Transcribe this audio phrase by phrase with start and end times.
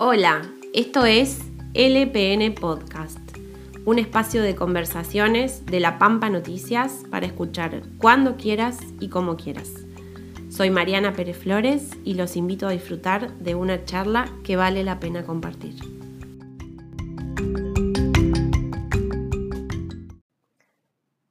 [0.00, 1.38] Hola, esto es
[1.72, 3.20] LPN Podcast,
[3.84, 9.70] un espacio de conversaciones de La Pampa Noticias para escuchar cuando quieras y como quieras.
[10.50, 14.98] Soy Mariana Pérez Flores y los invito a disfrutar de una charla que vale la
[14.98, 15.76] pena compartir.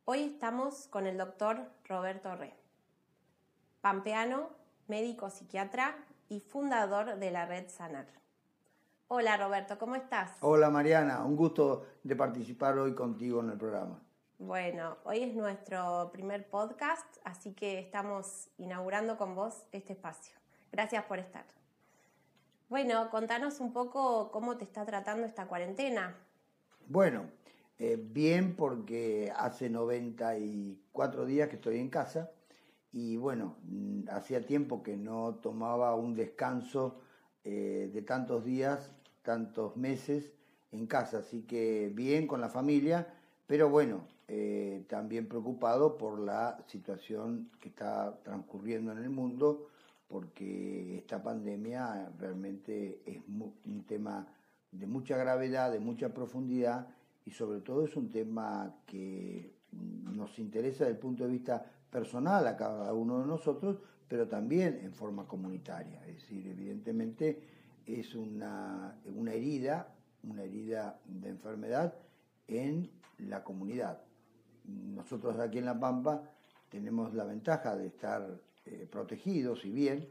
[0.06, 2.54] Hoy estamos con el doctor Roberto Re,
[3.82, 4.48] pampeano,
[4.88, 5.98] médico psiquiatra
[6.30, 8.23] y fundador de la red Sanar.
[9.08, 10.38] Hola Roberto, ¿cómo estás?
[10.42, 14.00] Hola Mariana, un gusto de participar hoy contigo en el programa.
[14.40, 20.36] Bueno, hoy es nuestro primer podcast, así que estamos inaugurando con vos este espacio.
[20.72, 21.46] Gracias por estar.
[22.70, 26.16] Bueno, contanos un poco cómo te está tratando esta cuarentena.
[26.88, 27.30] Bueno,
[27.78, 32.32] eh, bien porque hace 94 días que estoy en casa
[32.92, 37.02] y bueno, mm, hacía tiempo que no tomaba un descanso
[37.44, 38.90] eh, de tantos días,
[39.24, 40.32] tantos meses
[40.72, 43.08] en casa, así que bien con la familia,
[43.48, 49.68] pero bueno, eh, también preocupado por la situación que está transcurriendo en el mundo,
[50.08, 54.28] porque esta pandemia realmente es un tema
[54.72, 56.88] de mucha gravedad, de mucha profundidad
[57.26, 62.46] y sobre todo es un tema que nos interesa desde el punto de vista personal
[62.48, 63.78] a cada uno de nosotros,
[64.08, 66.06] pero también en forma comunitaria.
[66.08, 67.42] Es decir, evidentemente
[67.86, 71.94] es una, una herida, una herida de enfermedad
[72.48, 74.02] en la comunidad.
[74.66, 76.24] Nosotros aquí en La Pampa
[76.70, 80.10] tenemos la ventaja de estar eh, protegidos y bien,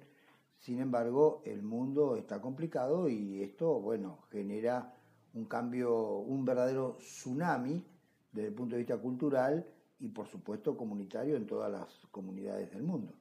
[0.58, 4.94] sin embargo el mundo está complicado y esto, bueno, genera
[5.34, 7.84] un cambio, un verdadero tsunami
[8.30, 9.66] desde el punto de vista cultural
[9.98, 13.14] y por supuesto comunitario en todas las comunidades del mundo.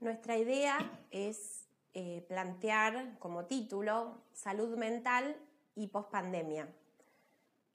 [0.00, 0.78] Nuestra idea
[1.10, 1.65] es
[1.98, 5.34] eh, plantear como título salud mental
[5.74, 6.68] y pospandemia.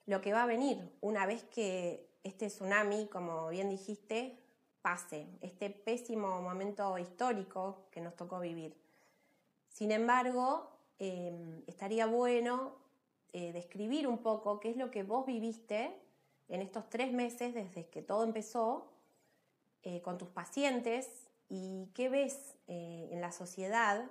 [0.06, 4.38] Lo que va a venir una vez que este tsunami, como bien dijiste,
[4.80, 8.76] pase, este pésimo momento histórico que nos tocó vivir.
[9.68, 12.76] Sin embargo, eh, estaría bueno
[13.32, 15.98] eh, describir un poco qué es lo que vos viviste
[16.48, 18.86] en estos tres meses desde que todo empezó
[19.82, 21.21] eh, con tus pacientes
[21.54, 24.10] y qué ves eh, en la sociedad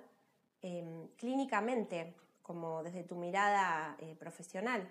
[0.60, 4.88] em, clínicamente, como desde tu mirada profesional.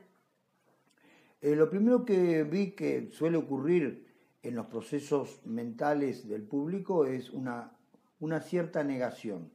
[1.41, 4.05] lo primero que vi que suele ocurrir
[4.43, 7.71] en los procesos mentales del público es una,
[8.19, 9.49] una cierta negación.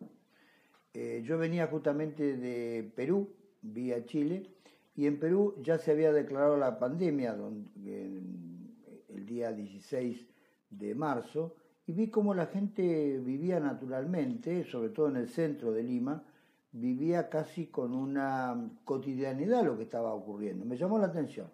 [0.95, 3.29] yo venía justamente de Perú,
[3.61, 4.55] vía Chile,
[4.95, 7.37] y en Perú ya se había declarado la pandemia
[7.85, 10.27] el día 16
[10.71, 11.57] de marzo
[11.87, 16.25] y vi cómo la gente vivía naturalmente, sobre todo en el centro de Lima,
[16.73, 20.65] vivía casi con una cotidianidad lo que estaba ocurriendo.
[20.65, 21.49] Me llamó la atención.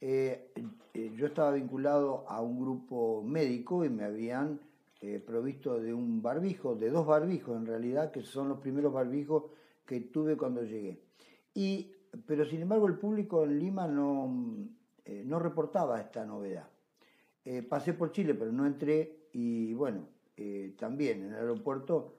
[0.00, 0.52] Eh,
[0.94, 4.60] eh, yo estaba vinculado a un grupo médico y me habían
[5.00, 9.44] eh, provisto de un barbijo, de dos barbijos en realidad, que son los primeros barbijos
[9.84, 11.00] que tuve cuando llegué.
[11.52, 11.90] Y
[12.26, 14.32] pero sin embargo el público en Lima no,
[15.24, 16.68] no reportaba esta novedad.
[17.68, 20.06] Pasé por Chile, pero no entré y bueno,
[20.36, 22.14] eh, también en el aeropuerto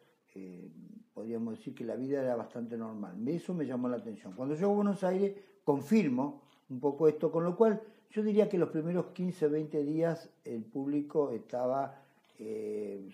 [1.13, 3.25] podríamos decir que la vida era bastante normal.
[3.25, 4.33] Eso me llamó la atención.
[4.33, 5.33] Cuando llego a Buenos Aires
[5.63, 7.81] confirmo un poco esto, con lo cual
[8.11, 12.01] yo diría que los primeros 15, 20 días el público estaba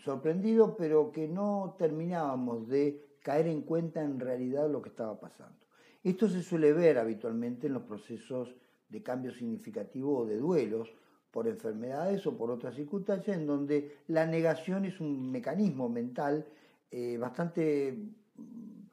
[0.03, 5.59] sorprendido, pero que no terminábamos de caer en cuenta en realidad lo que estaba pasando.
[6.03, 8.56] Esto se suele ver habitualmente en los procesos
[8.90, 10.91] de cambio significativo o de duelos
[11.31, 16.45] por enfermedades o por otras circunstancias en donde la negación es un mecanismo mental
[16.91, 17.97] eh, bastante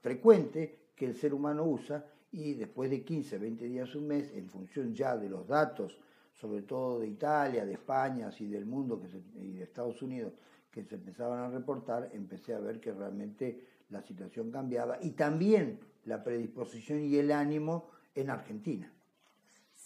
[0.01, 4.49] frecuente que el ser humano usa y después de 15, 20 días, un mes, en
[4.49, 5.99] función ya de los datos,
[6.35, 9.01] sobre todo de Italia, de España y del mundo
[9.41, 10.35] y de Estados Unidos,
[10.71, 15.79] que se empezaban a reportar, empecé a ver que realmente la situación cambiaba y también
[16.05, 18.93] la predisposición y el ánimo en Argentina.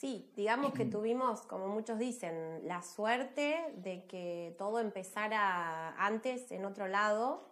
[0.03, 3.55] Sí, digamos que tuvimos, como muchos dicen, la suerte
[3.85, 7.45] de que todo empezara antes en otro lado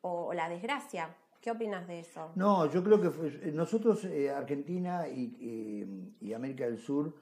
[0.00, 1.16] o, la desgracia.
[1.40, 2.30] ¿Qué opinas de eso?
[2.36, 7.12] No, yo creo que nosotros, eh, Argentina y, América del Sur,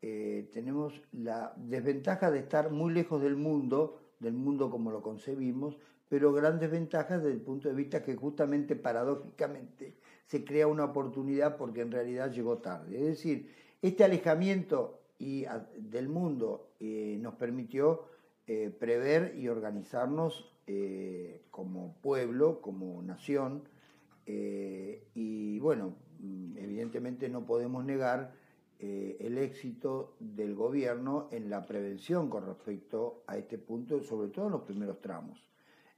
[0.00, 5.76] eh, tenemos la desventaja de estar muy lejos del mundo, del mundo como lo concebimos,
[6.08, 11.58] pero grandes ventajas desde el punto de vista que justamente paradójicamente se crea una oportunidad
[11.58, 12.96] porque en realidad llegó tarde.
[12.96, 15.44] Es decir, este alejamiento y,
[15.78, 18.04] del mundo eh, nos permitió
[18.46, 23.64] eh, prever y organizarnos eh, como pueblo, como nación,
[24.30, 28.34] y bueno, mm, evidentemente no podemos negar
[28.78, 34.52] el éxito del gobierno en la prevención con respecto a este punto, sobre todo en
[34.52, 35.42] los primeros tramos.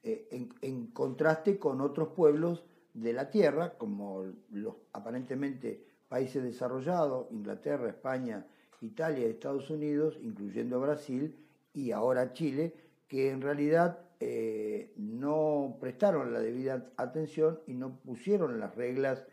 [0.04, 8.44] en, contraste con otros pueblos de la tierra, como los aparentemente países desarrollados, Inglaterra, España,
[8.80, 11.36] Italia Estados Unidos, incluyendo Brasil
[11.72, 12.74] y ahora Chile,
[13.06, 19.24] que en realidad eh, no prestaron la debida atención y no pusieron las reglas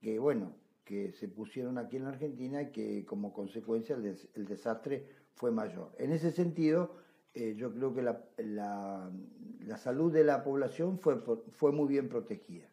[0.00, 0.54] que, bueno,
[0.84, 5.90] que se pusieron aquí en la Argentina y que como consecuencia el, desastre fue mayor.
[5.98, 6.94] En ese sentido,
[7.34, 12.68] eh, yo creo que la, la, salud de la población fue, fue muy bien protegida.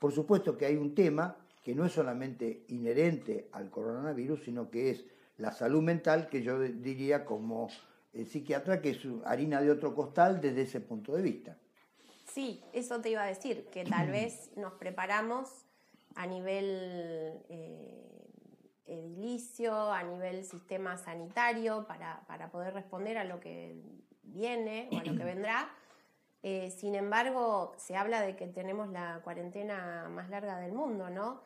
[0.00, 4.90] Por supuesto que hay un tema que no es solamente inherente al coronavirus, sino que
[4.90, 5.04] es
[5.36, 7.68] la salud mental, que yo diría como
[8.12, 11.56] psiquiatra que es harina de otro costal desde ese punto de vista.
[12.24, 15.66] Sí, eso te iba a decir, que tal vez nos preparamos
[16.14, 18.28] a nivel eh,
[18.86, 23.74] edilicio, a nivel sistema sanitario, para, para poder responder a lo que
[24.22, 25.68] viene o a lo que vendrá
[26.48, 31.40] eh, sin embargo, se habla de que tenemos la cuarentena más larga del mundo, ¿no?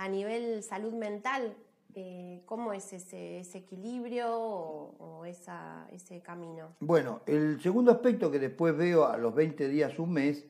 [0.00, 1.54] A nivel salud mental,
[1.94, 6.74] eh, ¿cómo es ese, equilibrio o, ese camino?
[6.80, 10.46] Bueno, el segundo aspecto que después veo a los 20 días, un mes,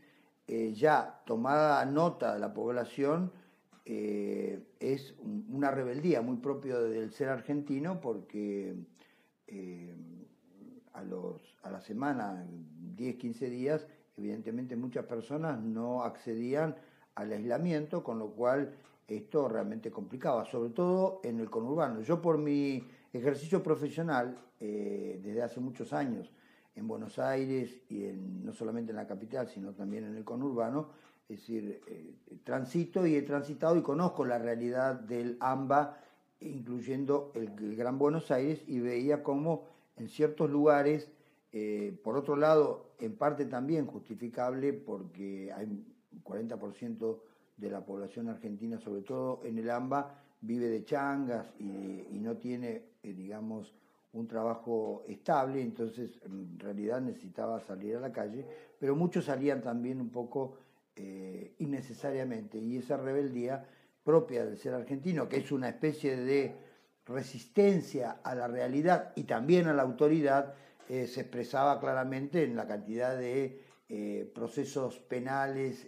[0.46, 3.32] eh, ya tomada nota de la población,
[3.84, 5.14] es
[5.48, 8.76] una rebeldía muy propio del ser argentino porque
[10.92, 12.46] a, los, a la semana
[12.94, 13.84] 10, 15 días,
[14.16, 16.76] evidentemente muchas personas no accedían
[17.16, 18.76] al aislamiento, con lo cual
[19.10, 22.00] esto realmente complicaba, sobre todo en el conurbano.
[22.00, 26.30] Yo por mi ejercicio profesional, eh, desde hace muchos años,
[26.76, 30.88] en Buenos Aires y no solamente en la capital, sino también en el conurbano,
[31.28, 32.14] es decir, eh,
[32.44, 35.98] transito y he transitado y conozco la realidad del AMBA,
[36.40, 39.66] incluyendo el, Gran Buenos Aires, y veía cómo
[39.96, 41.08] en ciertos lugares
[41.52, 45.84] eh, por otro lado, en parte también justificable porque hay un
[46.22, 47.18] 40%
[47.60, 52.82] de la población argentina, sobre todo en el AMBA, vive de changas y, no tiene,
[53.02, 53.74] eh, digamos,
[54.12, 58.44] un trabajo estable, entonces en realidad necesitaba salir a la calle,
[58.78, 60.56] pero muchos salían también un poco
[60.96, 63.64] eh, innecesariamente y esa rebeldía
[64.02, 66.54] propia del ser argentino, que es una especie de
[67.06, 70.54] resistencia a la realidad y también a la autoridad,
[70.88, 73.68] eh, se expresaba claramente en la cantidad de
[74.32, 75.84] procesos penales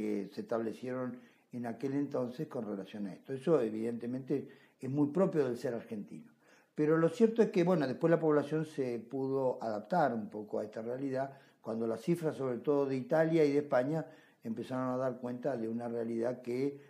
[0.00, 1.18] que se establecieron
[1.52, 3.34] en aquel entonces con relación a esto.
[3.34, 4.48] Eso evidentemente
[4.80, 6.32] es muy propio del ser argentino.
[6.74, 10.64] Pero lo cierto es que, bueno, después la población se pudo adaptar un poco a
[10.64, 14.06] esta realidad, cuando las cifras, sobre todo de Italia y de España,
[14.42, 16.80] empezaron a dar cuenta de una realidad que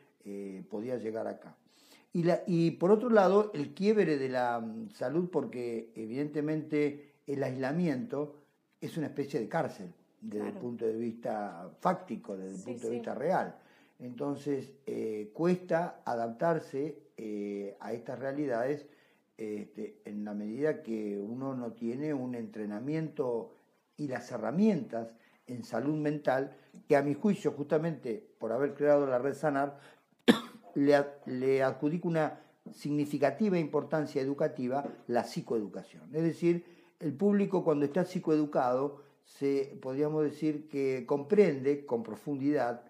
[0.70, 1.56] podía llegar acá.
[2.12, 8.36] Y por otro lado, el quiebre de la mm, salud, porque evidentemente el aislamiento
[8.80, 12.92] es una especie de cárcel desde el punto de vista fáctico, desde el punto de
[12.92, 13.56] vista real.
[13.98, 18.86] Entonces, eh, cuesta adaptarse eh, a estas realidades
[19.36, 23.54] este, en la medida que uno no tiene un entrenamiento
[23.96, 25.14] y las herramientas
[25.46, 26.56] en salud mental,
[26.88, 29.78] que a mi juicio, justamente por haber creado la red Sanar,
[30.74, 32.40] le, le adjudico una
[32.72, 36.14] significativa importancia educativa la psicoeducación.
[36.14, 36.64] Es decir,
[37.00, 39.02] el público cuando está psicoeducado,
[39.38, 42.82] se, podríamos decir que comprende con profundidad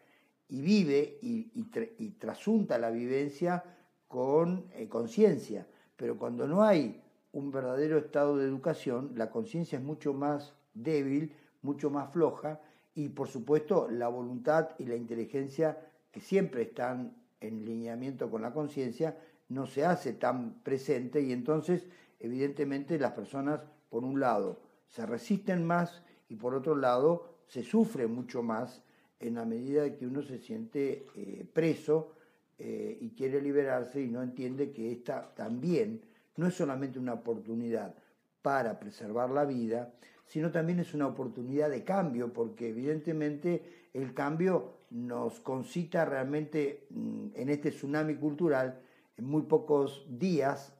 [0.48, 3.62] y vive y, trasunta la vivencia
[4.08, 5.66] con eh, conciencia.
[5.96, 7.00] Pero cuando no hay
[7.32, 11.32] un verdadero estado de educación, la conciencia es mucho más débil,
[11.62, 12.60] mucho más floja
[12.94, 15.78] y por supuesto la voluntad y la inteligencia
[16.10, 19.16] que siempre están en lineamiento con la conciencia
[19.48, 21.86] no se hace tan presente y entonces
[22.18, 28.06] evidentemente las personas por un lado, se resisten más y por otro lado, se sufre
[28.06, 28.82] mucho más
[29.18, 32.14] en la medida que uno se siente eh, preso
[32.56, 36.00] eh, y quiere liberarse y no entiende que esta también
[36.36, 37.94] no es solamente una oportunidad
[38.40, 39.92] para preservar la vida,
[40.24, 47.28] sino también es una oportunidad de cambio, porque evidentemente el cambio nos concita realmente mm,
[47.34, 48.80] en este tsunami cultural,
[49.16, 50.72] en muy pocos días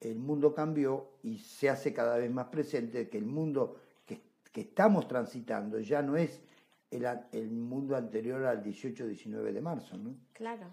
[0.00, 3.76] el mundo cambió y se hace cada vez más presente que el mundo
[4.56, 6.40] que, estamos transitando ya no es
[6.90, 9.96] el, mundo anterior al 18-19 de marzo.
[9.98, 10.14] ¿no?
[10.32, 10.66] Claro.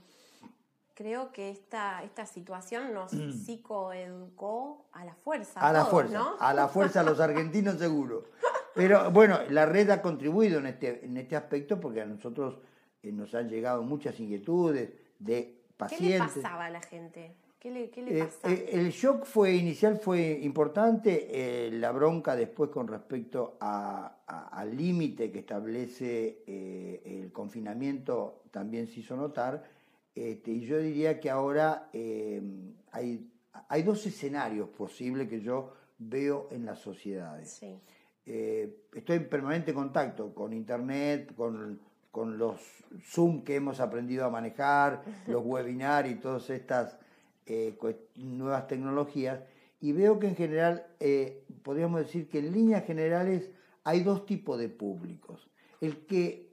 [0.93, 3.31] Creo que esta, esta situación nos mm.
[3.31, 5.59] psicoeducó a la fuerza.
[5.59, 6.35] A, la fuerza, ¿no?
[6.39, 8.25] a la fuerza, a los argentinos seguro.
[8.73, 12.59] Pero bueno, la red ha contribuido en este, en este aspecto porque a nosotros
[13.03, 16.09] nos han llegado muchas inquietudes de pacientes.
[16.09, 17.35] ¿Qué le pasaba a la gente?
[17.63, 18.27] ¿Qué le, qué
[18.73, 26.43] el shock fue inicial fue importante, la bronca después con respecto al límite que establece
[26.45, 29.63] el confinamiento también se hizo notar,
[30.13, 31.89] este, y yo diría que ahora
[32.91, 33.29] hay
[33.69, 37.61] hay dos escenarios posibles que yo veo en las sociedades.
[38.25, 41.79] Eh, estoy en permanente contacto con Internet, con,
[42.37, 42.61] los
[43.01, 46.97] Zoom que hemos aprendido a manejar, los webinars y todas estas
[47.45, 47.77] eh,
[48.15, 49.41] nuevas tecnologías,
[49.79, 53.51] y veo que en general, eh, podríamos decir que en líneas generales
[53.83, 55.49] hay dos tipos de públicos.
[55.81, 56.51] El que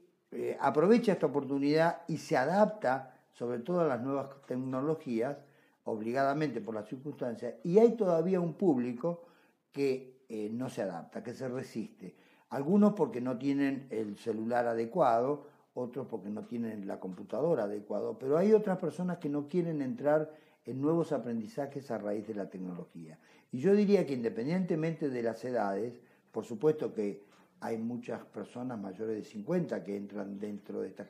[0.59, 5.37] aprovecha esta oportunidad y se adapta, sobre todo a las nuevas tecnologías,
[5.83, 9.23] obligadamente por las circunstancias, y hay todavía un público
[9.71, 12.15] que eh, no se adapta, que se resiste.
[12.49, 18.37] Algunos porque no tienen el celular adecuado, otros porque no tienen la computadora adecuada, pero
[18.37, 20.31] hay otras personas que no quieren entrar
[20.65, 23.17] en nuevos aprendizajes a raíz de la tecnología.
[23.51, 25.99] Y yo diría que independientemente de las edades,
[26.31, 27.23] por supuesto que
[27.59, 31.07] hay muchas personas mayores de 50 que entran dentro de estas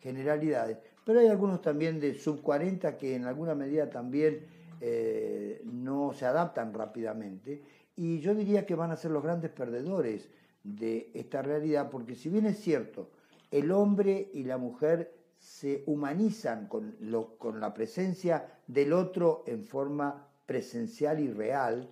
[0.00, 4.46] generalidades, pero hay algunos también de sub 40 que en alguna medida también
[4.80, 7.62] eh, no se adaptan rápidamente
[7.96, 10.28] y yo diría que van a ser los grandes perdedores
[10.62, 13.10] de esta realidad porque si bien es cierto,
[13.50, 16.96] el hombre y la mujer se humanizan con,
[17.38, 21.90] con la presencia del otro en forma presencial y real,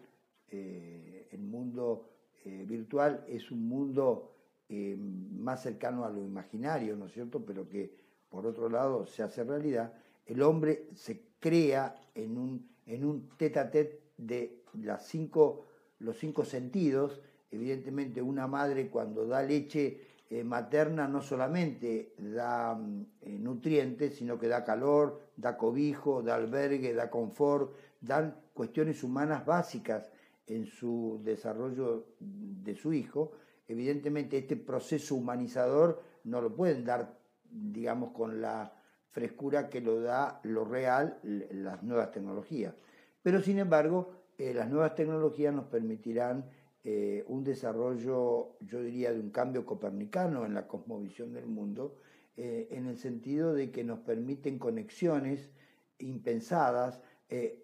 [0.49, 2.11] eh, el mundo
[2.45, 4.29] eh, virtual es un mundo
[4.73, 7.45] más cercano a lo imaginario, ¿no es cierto?
[7.45, 7.95] Pero que
[8.31, 9.93] por otro lado se hace realidad,
[10.25, 15.67] el hombre se crea en un, en un tete a tete de las cinco,
[15.99, 17.21] los cinco sentidos.
[17.51, 20.01] Evidentemente una madre cuando da leche
[20.33, 26.35] eh, materna no solamente da mm, eh, nutrientes, sino que da calor, da cobijo, da
[26.37, 30.11] albergue, da confort, dan cuestiones humanas básicas
[30.47, 33.33] en su desarrollo de su hijo.
[33.69, 37.23] Evidentemente este proceso humanizador no lo pueden dar
[37.53, 38.73] digamos, con la
[39.11, 42.75] frescura que lo da lo real, las nuevas tecnologías.
[43.23, 46.47] Pero sin embargo, eh, las nuevas tecnologías nos permitirán
[46.85, 51.97] eh, un desarrollo, yo diría, de un cambio copernicano en la cosmovisión del mundo,
[52.37, 55.51] eh, en el sentido de que nos permiten conexiones
[55.99, 57.01] impensadas,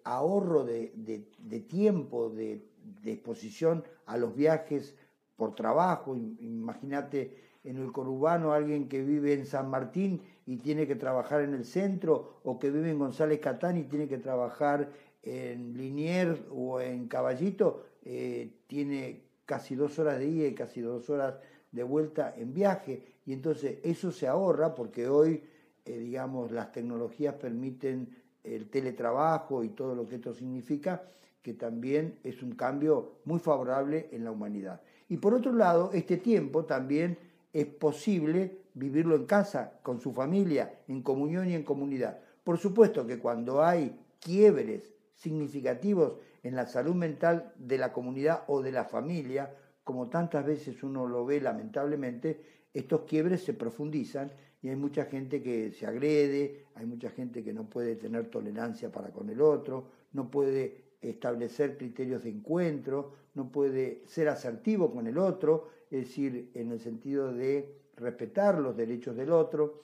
[0.03, 2.65] ahorro de, de tiempo, de,
[3.05, 4.95] exposición a los viajes
[5.35, 6.15] por trabajo.
[6.15, 11.53] Imagínate en el conurbano alguien que vive en San Martín y tiene que trabajar en
[11.53, 14.89] el centro, o que vive en González Catán y tiene que trabajar
[15.21, 21.09] en Liniers o en Caballito, eh, tiene casi dos horas de ida y casi dos
[21.09, 21.35] horas
[21.71, 23.03] de vuelta en viaje.
[23.25, 25.43] Y entonces eso se ahorra porque hoy,
[25.85, 31.03] eh, digamos, las tecnologías permiten el teletrabajo y todo lo que esto significa,
[31.41, 34.81] que también es un cambio muy favorable en la humanidad.
[35.07, 37.17] Y por otro lado, este tiempo también
[37.53, 42.19] es posible vivirlo en casa, con su familia, en comunión y en comunidad.
[42.43, 48.61] Por supuesto que cuando hay quiebres significativos en la salud mental de la comunidad o
[48.61, 52.41] de la familia, como tantas veces uno lo ve lamentablemente,
[52.73, 54.31] estos quiebres se profundizan
[54.61, 58.91] y hay mucha gente que se agrede, hay mucha gente que no puede tener tolerancia
[58.91, 65.07] para con el otro, no puede establecer criterios de encuentro, no puede ser asertivo con
[65.07, 69.81] el otro, es decir, en el sentido de respetar los derechos del otro,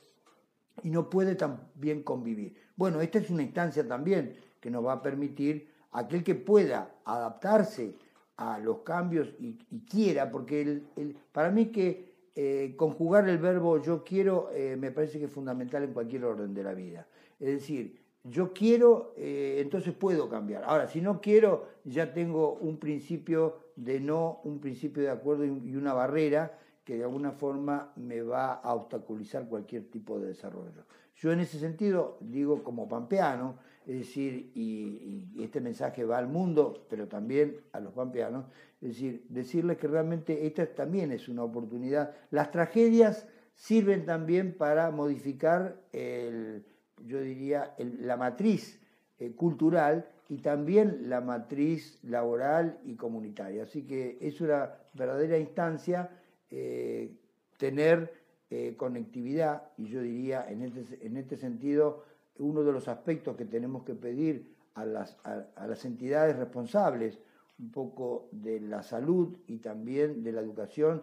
[0.83, 2.55] y no puede también convivir.
[2.75, 7.95] Bueno, esta es una instancia también que nos va a permitir aquel que pueda adaptarse
[8.37, 9.57] a los cambios y,
[9.89, 15.19] quiera, porque el, para mí que eh, conjugar el verbo yo quiero eh, me parece
[15.19, 17.07] que es fundamental en cualquier orden de la vida.
[17.39, 20.63] Es decir, yo quiero, eh, entonces puedo cambiar.
[20.65, 25.75] Ahora, si no quiero, ya tengo un principio de no, un principio de acuerdo y
[25.75, 30.85] una barrera que de alguna forma me va a obstaculizar cualquier tipo de desarrollo.
[31.15, 36.85] Yo en ese sentido digo como pampeano, es decir, y, este mensaje va al mundo,
[36.89, 38.45] pero también a los pampeanos,
[38.81, 42.13] es decir, decirles que realmente esta también es una oportunidad.
[42.29, 46.65] Las tragedias sirven también para modificar el,
[47.03, 48.79] yo diría, la matriz
[49.17, 53.63] eh, cultural y también la matriz laboral y comunitaria.
[53.63, 56.09] Así que es una verdadera instancia
[56.51, 57.11] eh,
[57.57, 58.13] tener
[58.49, 62.03] eh, conectividad y yo diría en este, en este sentido
[62.37, 67.19] uno de los aspectos que tenemos que pedir a las, a las entidades responsables
[67.59, 71.01] un poco de la salud y también de la educación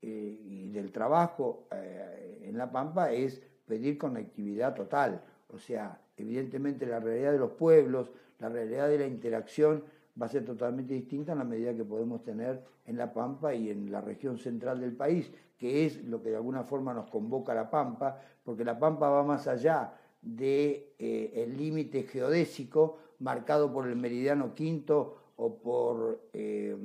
[0.00, 5.22] y del trabajo en La Pampa es pedir conectividad total.
[5.48, 9.84] O sea, evidentemente la realidad de los pueblos, la realidad de la interacción
[10.20, 13.70] va a ser totalmente distinta en la medida que podemos tener en La Pampa y
[13.70, 17.52] en la región central del país, que es lo que de alguna forma nos convoca
[17.52, 23.72] a La Pampa, porque La Pampa va más allá del de, eh, límite geodésico marcado
[23.72, 26.76] por el meridiano quinto o por eh,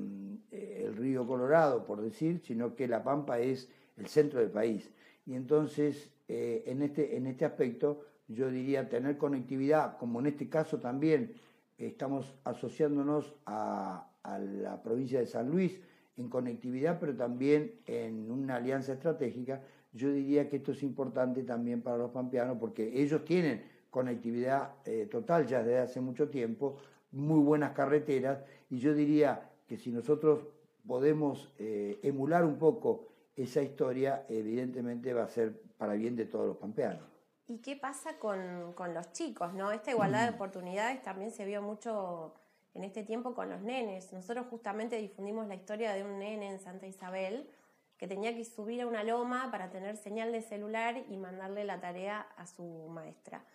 [0.52, 4.90] el río Colorado, por decir, sino que La Pampa es el centro del país.
[5.26, 10.50] Y entonces, eh, en, este, en este aspecto, yo diría tener conectividad, como en este
[10.50, 11.34] caso también
[11.78, 15.80] estamos asociándonos a, la provincia de San Luis
[16.18, 19.62] en conectividad, pero también en una alianza estratégica,
[19.94, 25.08] yo diría que esto es importante también para los pampeanos porque ellos tienen conectividad eh,
[25.10, 26.78] total ya desde hace mucho tiempo,
[27.12, 30.48] muy buenas carreteras, y yo diría que si nosotros
[30.88, 36.48] podemos eh, emular un poco esa historia, evidentemente va a ser para bien de todos
[36.48, 37.15] los pampeanos.
[37.48, 39.54] ¿Y qué pasa con, los chicos?
[39.54, 39.72] ¿no?
[39.72, 42.34] Esta igualdad de oportunidades también se vio mucho
[42.74, 44.12] en este tiempo con los nenes.
[44.14, 47.48] Nosotros justamente difundimos la historia de un nene en Santa Isabel
[47.98, 51.80] que tenía que subir a una loma para tener señal de celular y mandarle la
[51.80, 53.46] tarea a su maestra.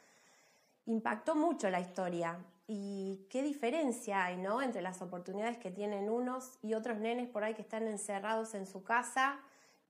[0.86, 4.62] Impactó mucho la historia y qué diferencia hay ¿no?
[4.62, 8.66] entre las oportunidades que tienen unos y otros nenes por ahí que están encerrados en
[8.66, 9.40] su casa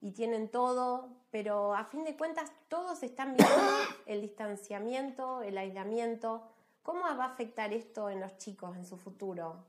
[0.01, 3.55] y tienen todo, pero a fin de cuentas todos están viendo
[4.07, 6.43] el distanciamiento, el aislamiento.
[6.83, 9.63] ¿Cómo va a afectar esto en los chicos en su futuro?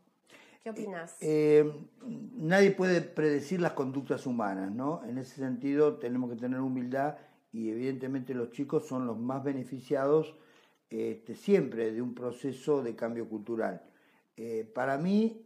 [0.63, 1.17] ¿Qué opinas?
[1.21, 1.73] Eh, eh,
[2.37, 5.03] nadie puede predecir las conductas humanas, ¿no?
[5.05, 7.17] En ese sentido tenemos que tener humildad
[7.53, 10.35] y evidentemente los chicos son los más beneficiados
[10.89, 13.83] este, siempre de un proceso de cambio cultural.
[14.37, 15.45] Eh, para mí,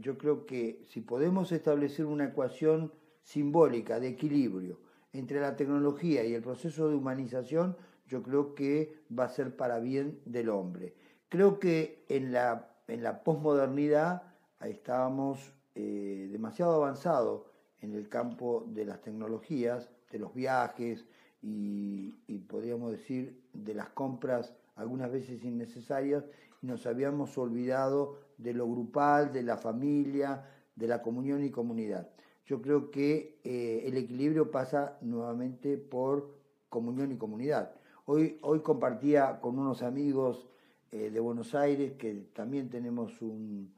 [0.00, 2.92] yo creo que si podemos establecer una ecuación
[3.28, 4.78] simbólica de equilibrio
[5.12, 9.80] entre la tecnología y el proceso de humanización, yo creo que va a ser para
[9.80, 10.94] bien del hombre.
[11.28, 14.22] Creo que en la, en la posmodernidad
[14.60, 17.42] estábamos eh, demasiado avanzados
[17.82, 21.04] en el campo de las tecnologías, de los viajes
[21.42, 26.24] y, y podríamos decir de las compras algunas veces innecesarias
[26.62, 32.08] y nos habíamos olvidado de lo grupal, de la familia, de la comunión y comunidad
[32.48, 36.34] yo creo que eh, el equilibrio pasa nuevamente por
[36.70, 37.74] comunión y comunidad.
[38.06, 40.48] Hoy, hoy compartía con unos amigos
[40.90, 43.74] eh, de Buenos Aires que también tenemos un,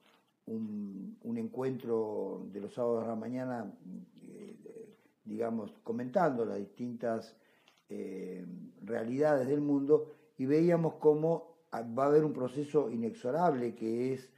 [0.46, 3.72] un, encuentro de los sábados a la mañana,
[4.22, 4.56] eh,
[5.24, 7.36] digamos, comentando las distintas
[8.84, 14.30] realidades del mundo y veíamos cómo va a haber un proceso inexorable que es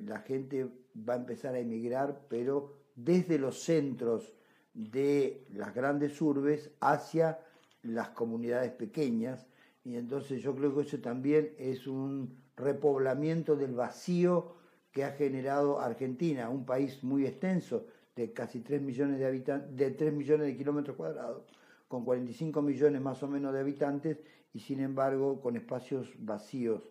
[0.00, 0.66] la gente
[1.06, 4.32] va a empezar a emigrar, pero desde los centros
[4.74, 7.38] de las grandes urbes hacia
[7.82, 9.46] las comunidades pequeñas.
[9.84, 14.56] Y entonces yo creo que eso también es un repoblamiento del vacío
[14.90, 19.92] que ha generado Argentina, un país muy extenso, de casi 3 millones de habitantes, de
[19.92, 21.44] 3 millones de kilómetros cuadrados,
[21.86, 24.18] con 45 millones más o menos de habitantes,
[24.52, 26.90] y sin embargo con espacios vacíos,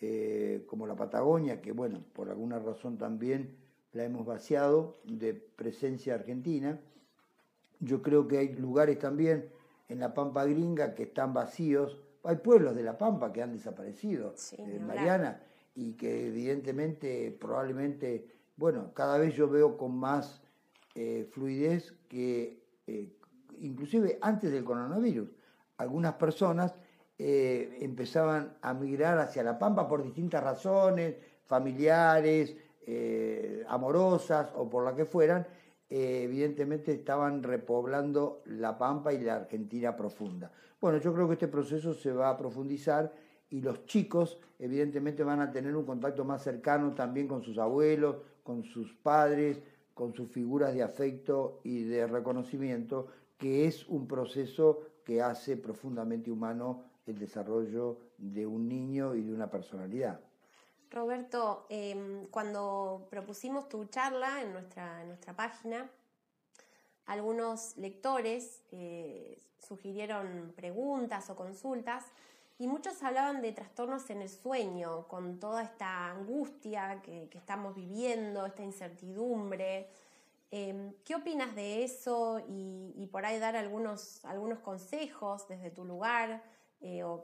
[0.00, 3.56] eh, como la Patagonia, que bueno, por alguna razón también
[3.92, 6.78] la hemos vaciado de presencia argentina.
[7.80, 9.50] Yo creo que hay lugares también
[9.88, 11.98] en la Pampa Gringa que están vacíos.
[12.24, 15.40] Hay pueblos de la Pampa que han desaparecido, eh, Mariana,
[15.74, 20.42] y que evidentemente, probablemente, bueno, cada vez yo veo con más
[20.94, 23.12] eh, fluidez que, eh,
[23.60, 25.30] inclusive antes del coronavirus,
[25.78, 26.74] algunas personas
[27.20, 32.54] empezaban a migrar hacia la Pampa por distintas razones, familiares,
[32.90, 35.46] eh, amorosas o por la que fueran,
[35.90, 40.50] eh, evidentemente estaban repoblando la Pampa y la Argentina profunda.
[40.80, 43.12] Bueno, yo creo que este proceso se va a profundizar
[43.50, 48.16] y los chicos evidentemente van a tener un contacto más cercano también con sus abuelos,
[48.42, 49.60] con sus padres,
[49.92, 56.30] con sus figuras de afecto y de reconocimiento, que es un proceso que hace profundamente
[56.30, 60.20] humano el desarrollo de un niño y de una personalidad.
[60.90, 65.90] Roberto, em, cuando propusimos tu charla en nuestra, nuestra página,
[67.06, 72.04] algunos lectores eh, sugirieron preguntas o consultas
[72.58, 78.44] y muchos hablaban de trastornos en el sueño, con toda esta angustia que, estamos viviendo,
[78.44, 79.88] esta incertidumbre.
[80.50, 86.42] Em, ¿Qué opinas de eso y, por ahí dar algunos, algunos consejos desde tu lugar
[86.80, 87.22] eh, o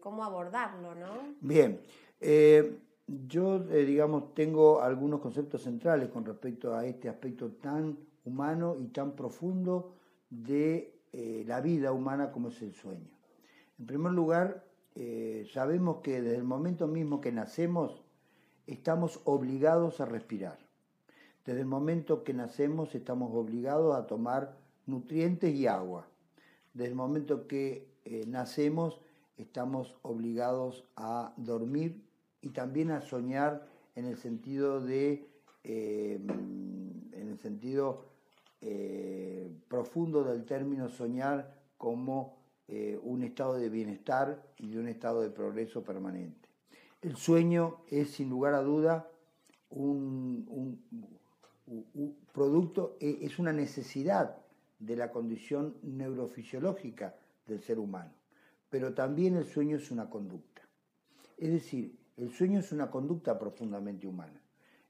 [0.00, 0.94] cómo abordarlo?
[0.94, 1.34] ¿no?
[1.40, 1.80] Bien.
[2.20, 8.76] Eh, yo, eh, digamos, tengo algunos conceptos centrales con respecto a este aspecto tan humano
[8.80, 9.94] y tan profundo
[10.30, 13.10] de eh, la vida humana como es el sueño.
[13.78, 14.64] En primer lugar,
[14.94, 18.02] eh, sabemos que desde el momento mismo que nacemos
[18.66, 20.58] estamos obligados a respirar.
[21.44, 26.08] Desde el momento que nacemos estamos obligados a tomar nutrientes y agua.
[26.72, 27.86] Desde el momento que
[28.26, 28.98] nacemos
[29.36, 32.00] estamos obligados a dormir
[32.44, 35.26] y también a soñar en el sentido de
[35.64, 38.04] en el sentido
[38.60, 42.36] eh, profundo del término soñar como
[42.68, 46.50] eh, un estado de bienestar y de un estado de progreso permanente.
[47.00, 49.08] El sueño es sin lugar a duda
[49.70, 50.82] un,
[52.32, 54.36] producto, e, es una necesidad
[54.78, 58.12] de la condición neurofisiológica del ser humano,
[58.68, 60.62] pero también el sueño es una conducta.
[61.38, 64.40] Es decir, el sueño es una conducta profundamente humana.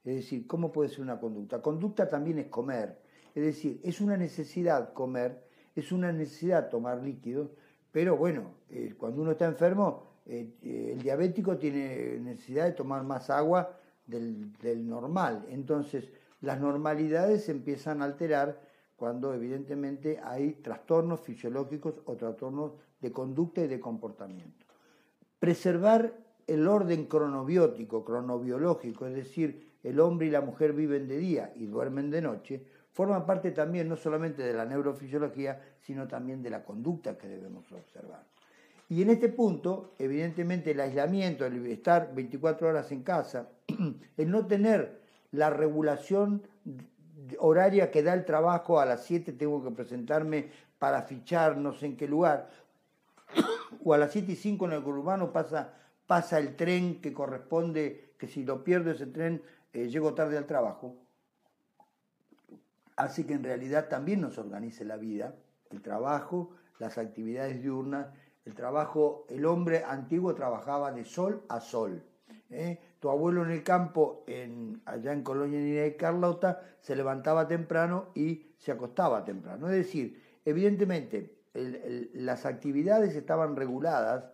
[0.03, 1.61] Es decir, ¿cómo puede ser una conducta?
[1.61, 3.01] Conducta también es comer,
[3.33, 5.43] es decir, es una necesidad comer,
[5.75, 7.49] es una necesidad tomar líquidos,
[7.91, 13.03] pero bueno, eh, cuando uno está enfermo, eh, eh, el diabético tiene necesidad de tomar
[13.03, 15.45] más agua del, del normal.
[15.49, 16.11] Entonces,
[16.41, 18.61] las normalidades se empiezan a alterar
[18.95, 24.65] cuando evidentemente hay trastornos fisiológicos o trastornos de conducta y de comportamiento.
[25.39, 31.53] Preservar el orden cronobiótico, cronobiológico, es decir, el hombre y la mujer viven de día
[31.55, 36.49] y duermen de noche, forma parte también no solamente de la neurofisiología, sino también de
[36.49, 38.23] la conducta que debemos observar.
[38.87, 43.49] Y en este punto, evidentemente, el aislamiento, el estar 24 horas en casa,
[44.17, 46.43] el no tener la regulación
[47.39, 51.87] horaria que da el trabajo, a las 7 tengo que presentarme para fichar no sé
[51.87, 52.49] en qué lugar,
[53.83, 55.73] o a las 7 y 5 en el urbano pasa,
[56.07, 59.41] pasa el tren que corresponde, que si lo pierdo ese tren,
[59.73, 61.05] eh, llego tarde al trabajo
[62.95, 65.35] hace que en realidad también nos organice la vida,
[65.69, 68.07] el trabajo, las actividades diurnas,
[68.45, 72.03] el trabajo, el hombre antiguo trabajaba de sol a sol.
[72.49, 72.79] ¿eh?
[72.99, 78.51] Tu abuelo en el campo, en, allá en Colonia de Carlota, se levantaba temprano y
[78.57, 79.67] se acostaba temprano.
[79.67, 81.33] Es decir, evidentemente
[82.13, 84.25] las actividades estaban reguladas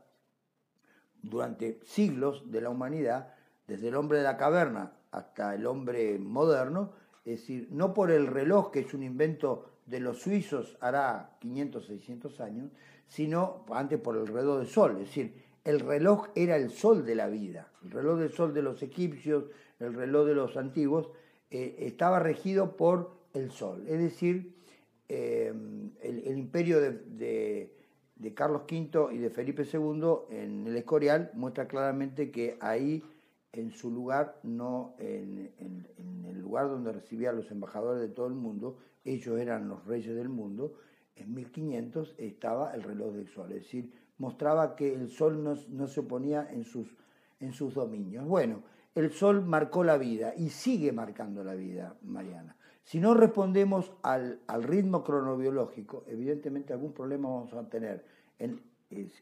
[1.23, 3.33] durante siglos de la humanidad,
[3.67, 6.93] desde el hombre de la caverna hasta el hombre moderno,
[7.25, 11.85] es decir, no por el reloj, que es un invento de los suizos hará 500,
[11.85, 12.71] 600 años,
[13.07, 14.91] sino antes por el reloj del sol.
[14.93, 17.71] Es decir, el reloj era el sol de la vida.
[17.83, 19.45] El reloj del sol de los egipcios,
[19.79, 21.09] el reloj de los antiguos,
[21.49, 23.83] eh, estaba regido por el sol.
[23.87, 24.55] Es decir,
[25.09, 25.53] eh,
[26.01, 27.75] el, imperio de,
[28.33, 33.03] Carlos V y de Felipe II en el Escorial muestra claramente que ahí
[33.53, 35.51] en su lugar, no en,
[36.25, 40.15] el lugar donde recibía a los embajadores de todo el mundo, ellos eran los reyes
[40.15, 40.75] del mundo,
[41.15, 45.99] en 1500 estaba el reloj del sol, es decir, mostraba que el sol no, se
[45.99, 46.95] oponía en sus,
[47.39, 48.25] en sus dominios.
[48.25, 48.63] Bueno,
[48.95, 52.55] el sol marcó la vida y sigue marcando la vida, Mariana.
[52.91, 58.03] Si no respondemos al, al ritmo cronobiológico, evidentemente algún problema vamos a tener
[58.37, 58.61] en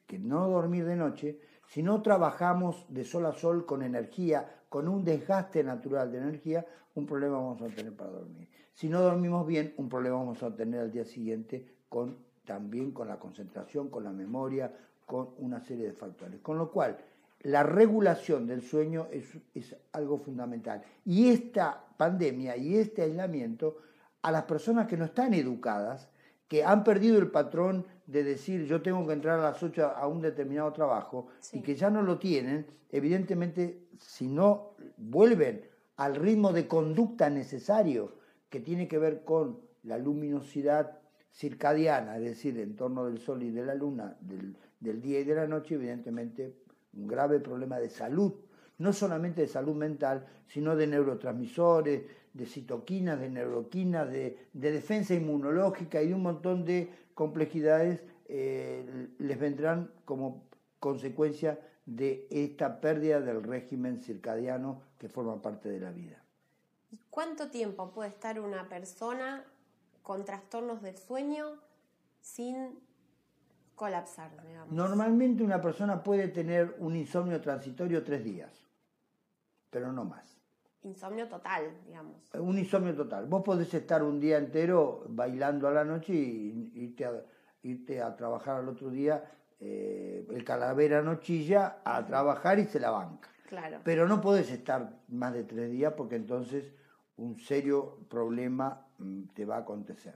[0.07, 4.87] que no dormir de noche, si no trabajamos de sol a sol con energía, con
[4.87, 8.49] un desgaste natural de energía, un problema vamos a tener para dormir.
[8.73, 13.07] Si no dormimos bien, un problema vamos a tener al día siguiente con, también con
[13.07, 14.73] la concentración, con la memoria,
[15.05, 16.39] con una serie de factores.
[16.39, 16.97] Con lo cual,
[17.41, 20.83] la regulación del sueño es, es algo fundamental.
[21.05, 23.77] Y esta pandemia y este aislamiento,
[24.21, 26.09] a las personas que no están educadas,
[26.47, 30.07] que han perdido el patrón de decir yo tengo que entrar a las 8 a
[30.07, 35.63] un determinado trabajo y que ya no lo tienen, evidentemente si no vuelven
[35.95, 38.15] al ritmo de conducta necesario
[38.49, 40.99] que tiene que ver con la luminosidad
[41.31, 45.23] circadiana, es decir, en torno del sol y de la luna, del, del día y
[45.23, 46.55] de la noche, evidentemente
[46.93, 48.33] un grave problema de salud,
[48.77, 56.01] no solamente de salud mental, sino de neurotransmisores, de citoquinas, de neuroquinas, de, defensa inmunológica
[56.01, 60.43] y de un montón de complejidades eh, les vendrán como
[60.79, 66.23] consecuencia de esta pérdida del régimen circadiano que forma parte de la vida.
[67.09, 69.43] ¿Cuánto tiempo puede estar una persona
[70.03, 71.59] con trastornos del sueño
[72.21, 72.79] sin
[73.79, 74.29] colapsar?
[74.69, 78.51] Normalmente una persona puede tener un insomnio transitorio tres días,
[79.69, 80.39] pero no más
[80.83, 82.17] insomnio total, digamos.
[82.33, 83.25] Un insomnio total.
[83.25, 87.11] Vos podés estar un día entero bailando a la noche y irte a,
[87.63, 89.23] irte a trabajar al otro día,
[89.59, 93.29] eh, el calavera no chilla, a trabajar y se la banca.
[93.47, 93.79] Claro.
[93.83, 96.71] Pero no podés estar más de tres días porque entonces
[97.17, 100.15] un serio problema mm, te va a acontecer.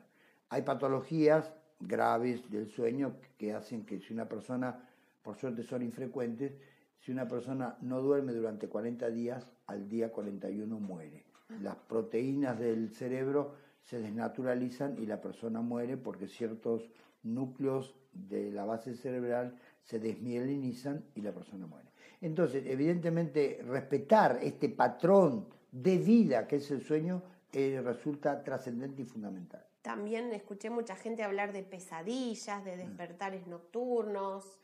[0.49, 1.51] Hay patologías
[1.87, 4.87] graves del sueño que hacen que si una persona,
[5.21, 6.53] por suerte son infrecuentes,
[6.99, 11.23] si una persona no duerme durante 40 días, al día 41 muere.
[11.61, 16.89] Las proteínas del cerebro se desnaturalizan y la persona muere porque ciertos
[17.23, 21.89] núcleos de la base cerebral se desmielinizan y la persona muere.
[22.21, 29.05] Entonces, evidentemente, respetar este patrón de vida que es el sueño eh, resulta trascendente y
[29.05, 29.65] fundamental.
[29.83, 34.61] También escuché mucha gente hablar de pesadillas, de despertares nocturnos,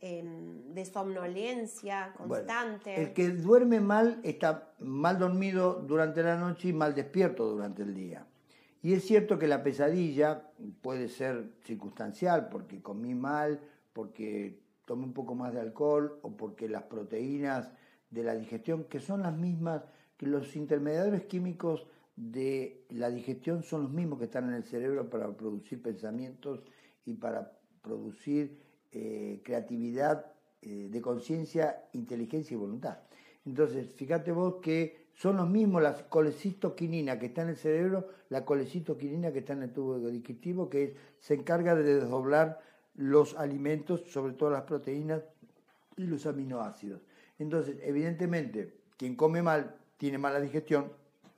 [0.00, 3.00] em, de somnolencia constante.
[3.00, 7.94] el que duerme mal está mal dormido durante la noche y mal despierto durante el
[7.94, 8.26] día.
[8.82, 10.50] Y es cierto que la pesadilla
[10.82, 13.60] puede ser circunstancial, porque comí mal,
[13.92, 17.70] porque tomé un poco más de alcohol o porque las proteínas
[18.10, 19.84] de la digestión, que son las mismas
[20.16, 25.08] que los intermediarios químicos de la digestión son los mismos que están en el cerebro
[25.08, 26.62] para producir pensamientos
[27.04, 27.52] y para
[27.82, 28.58] producir
[28.90, 32.98] eh, creatividad eh, de conciencia, inteligencia y voluntad.
[33.44, 38.44] Entonces, fíjate vos que son los mismos la colecistoquinina que está en el cerebro, la
[38.44, 42.60] colecistoquinina que está en el tubo digestivo, que se encarga de desdoblar
[42.94, 45.22] los alimentos, sobre todo las proteínas
[45.96, 47.02] y los aminoácidos.
[47.38, 50.90] Entonces, evidentemente, quien come mal tiene mala digestión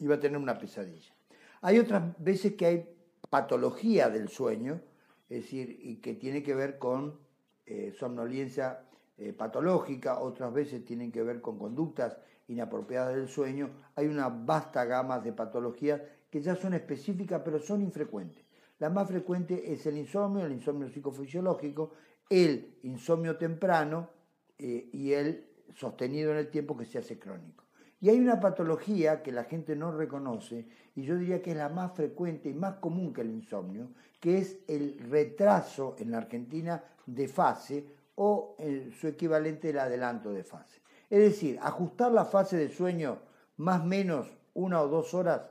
[0.06, 1.12] va a tener una pesadilla.
[1.60, 2.96] Hay otras veces que hay
[3.28, 4.80] patología del sueño,
[5.28, 7.18] es decir, y que tiene que ver con
[7.66, 8.84] eh, somnolencia
[9.18, 13.70] eh, patológica, otras veces tienen que ver con conductas inapropiadas del sueño.
[13.96, 18.44] Hay una vasta gama de patologías que ya son específicas, pero son infrecuentes.
[18.78, 21.92] La más frecuente es el insomnio, el insomnio psicofisiológico,
[22.30, 24.10] el insomnio temprano
[24.58, 27.64] eh, y el sostenido en el tiempo que se hace crónico.
[28.00, 31.68] Y hay una patología que la gente no reconoce, y yo diría que es la
[31.68, 33.88] más frecuente y más común que el insomnio,
[34.20, 37.84] que es el retraso en la Argentina de fase
[38.14, 38.56] o
[39.00, 40.80] su equivalente el adelanto de fase.
[41.10, 43.18] Es decir, ajustar la fase de sueño
[43.56, 45.42] más o menos una o dos horas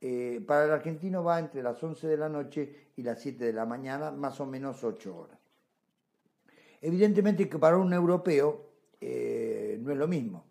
[0.00, 3.52] eh, para el argentino va entre las 11 de la noche y las 7 de
[3.52, 5.38] la mañana, más o menos 8 horas.
[6.80, 8.66] Evidentemente que para un europeo
[9.00, 10.44] eh, no es lo mismo.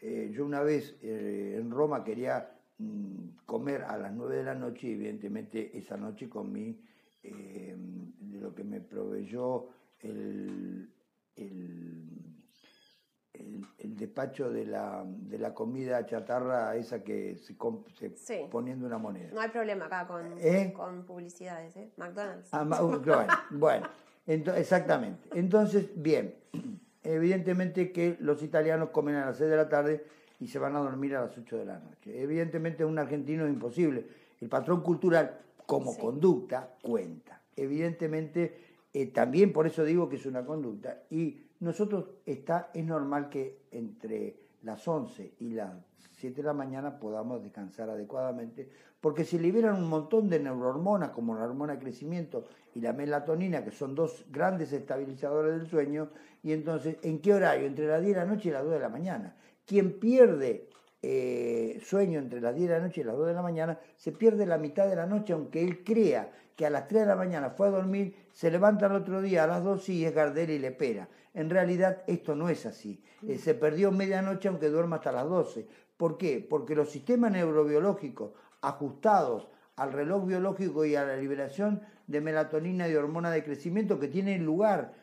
[0.00, 4.88] Eh, yo una vez en Roma quería mm, comer a las 9 de la noche
[4.88, 6.80] y evidentemente esa noche comí
[7.22, 10.88] de lo que me proveyó el
[13.78, 19.30] el, despacho de la, de la, comida chatarra, esa que se, se poniendo una moneda.
[19.32, 20.72] No hay problema acá con, ¿Eh?
[20.74, 21.92] con publicidades, ¿eh?
[21.96, 22.48] McDonald's.
[22.52, 23.88] Ah, bueno,
[24.26, 25.28] exactamente.
[25.34, 26.34] Entonces, bien,
[27.14, 30.04] evidentemente que los italianos comen a las 6 de la tarde
[30.40, 32.20] y se van a dormir a las 8 de la noche.
[32.20, 34.06] Evidentemente un argentino es imposible.
[34.40, 37.40] El patrón cultural como conducta cuenta.
[37.56, 38.58] Evidentemente,
[38.92, 41.02] eh, también por eso digo que es una conducta.
[41.10, 45.72] Y nosotros está, es normal que entre las 11 y las
[46.18, 48.68] 7 de la mañana podamos descansar adecuadamente,
[49.06, 52.42] porque se liberan un montón de neurohormonas, como la hormona de crecimiento
[52.74, 56.10] y la melatonina, que son dos grandes estabilizadores del sueño,
[56.42, 57.68] y entonces, ¿en qué horario?
[57.68, 59.36] Entre las 10 de la noche y las 2 de la mañana.
[59.64, 60.68] Quien pierde
[61.02, 64.10] eh, sueño entre las 10 de la noche y las 2 de la mañana, se
[64.10, 67.14] pierde la mitad de la noche, aunque él crea que a las 3 de la
[67.14, 70.50] mañana fue a dormir, se levanta el otro día a las 2 y es Gardel
[70.50, 71.08] y le espera.
[71.32, 73.00] En realidad esto no es así.
[73.24, 75.64] Eh, se perdió medianoche aunque duerma hasta las 12.
[75.96, 76.44] ¿Por qué?
[76.50, 78.32] Porque los sistemas neurobiológicos
[78.66, 84.08] ajustados al reloj biológico y a la liberación de melatonina y hormona de crecimiento que
[84.08, 84.94] tienen lugar,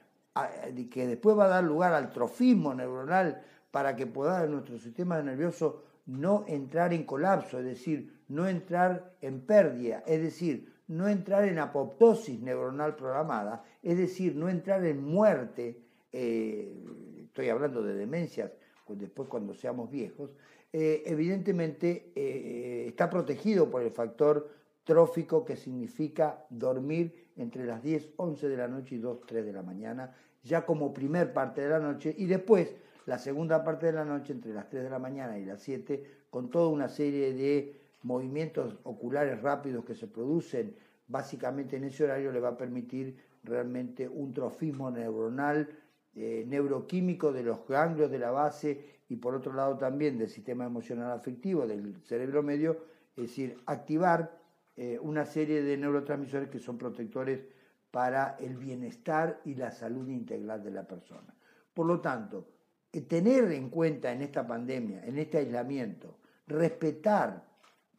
[0.91, 5.83] que después va a dar lugar al trofismo neuronal para que pueda nuestro sistema nervioso
[6.05, 11.59] no entrar en colapso, es decir, no entrar en pérdida, es decir, no entrar en
[11.59, 15.79] apoptosis neuronal programada, es decir, no entrar en muerte
[16.11, 16.75] eh,
[17.23, 18.51] estoy hablando de demencias,
[18.85, 20.31] pues después cuando seamos viejos,
[20.75, 24.49] eh, evidentemente eh, está protegido por el factor
[24.83, 29.53] trófico que significa dormir entre las 10, 11 de la noche y 2, 3 de
[29.53, 33.93] la mañana, ya como primer parte de la noche, y después la segunda parte de
[33.93, 37.33] la noche entre las 3 de la mañana y las 7, con toda una serie
[37.33, 40.75] de movimientos oculares rápidos que se producen
[41.07, 45.69] básicamente en ese horario, le va a permitir realmente un trofismo neuronal
[46.15, 50.65] eh, neuroquímico de los ganglios de la base y por otro lado también del sistema
[50.65, 52.77] emocional afectivo del cerebro medio,
[53.15, 54.39] es decir, activar
[54.75, 57.45] eh, una serie de neurotransmisores que son protectores
[57.91, 61.35] para el bienestar y la salud integral de la persona.
[61.73, 62.47] Por lo tanto,
[62.91, 67.45] eh, tener en cuenta en esta pandemia, en este aislamiento, respetar,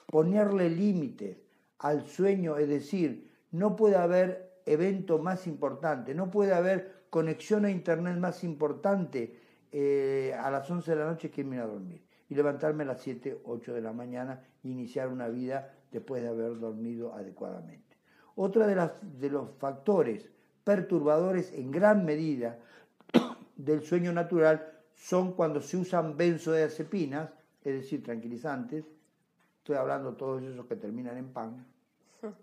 [0.07, 1.39] ponerle límites
[1.79, 7.71] al sueño, es decir, no puede haber evento más importante, no puede haber conexión a
[7.71, 9.44] Internet más importante
[9.77, 12.01] eh, a las 11 de la noche que irme a dormir.
[12.29, 16.29] Y levantarme a las 7, 8 de la mañana e iniciar una vida después de
[16.29, 17.97] haber dormido adecuadamente.
[18.37, 20.31] Otra de, las, de los factores
[20.63, 22.61] perturbadores en gran medida
[23.57, 27.31] del sueño natural son cuando se usan benzodiazepinas,
[27.65, 28.85] es decir, tranquilizantes,
[29.59, 31.67] estoy hablando de todos esos que terminan en pan,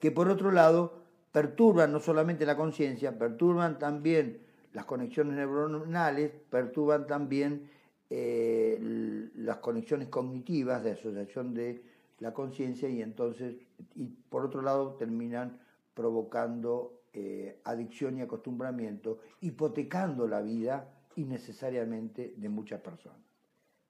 [0.00, 4.40] que por otro lado perturban no solamente la conciencia, perturban también
[4.72, 7.70] las conexiones neuronales, perturban también
[8.10, 8.78] eh,
[9.36, 11.82] las conexiones cognitivas de asociación de
[12.18, 13.56] la conciencia y entonces,
[13.94, 15.60] y por otro lado, terminan
[15.94, 23.18] provocando eh, adicción y acostumbramiento, hipotecando la vida innecesariamente de muchas personas.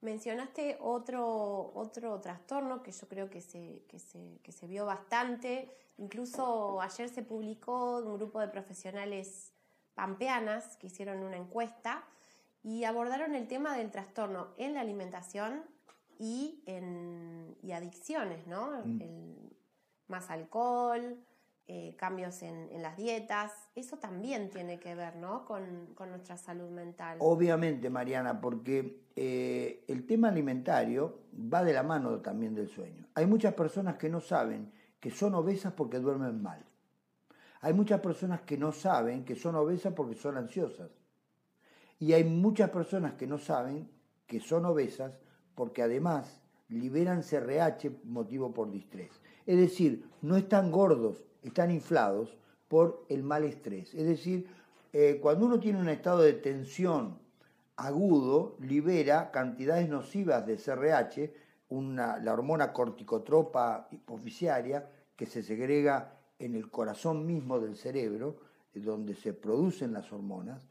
[0.00, 5.68] Mencionaste otro, otro trastorno que yo creo que se, que se, que se vio bastante.
[5.98, 9.52] Incluso ayer se publicó un grupo de profesionales
[9.94, 12.04] pampeanas que hicieron una encuesta
[12.62, 15.62] y abordaron el tema del trastorno en la alimentación
[16.18, 18.82] y en y adicciones, ¿no?
[18.84, 19.02] Mm.
[20.08, 21.16] más alcohol,
[21.68, 25.46] eh, cambios en, las dietas, eso también tiene que ver ¿no?
[25.46, 27.16] con, nuestra salud mental.
[27.20, 33.06] Obviamente, Mariana, porque eh, el tema alimentario va de la mano también del sueño.
[33.14, 36.62] Hay muchas personas que no saben que son obesas porque duermen mal.
[37.62, 40.90] Hay muchas personas que no saben que son obesas porque son ansiosas.
[42.00, 43.88] Y hay muchas personas que no saben
[44.26, 45.12] que son obesas
[45.54, 49.12] porque además liberan CRH motivo por distrés.
[49.46, 53.94] Es decir, no están gordos, están inflados por el mal estrés.
[53.94, 54.48] Es decir,
[54.92, 57.20] eh, cuando uno tiene un estado de tensión
[57.76, 61.32] agudo, libera cantidades nocivas de CRH,
[61.68, 68.36] una, la hormona corticotropa hipoficiaria, que se segrega en el corazón mismo del cerebro,
[68.74, 70.66] donde se producen las hormonas,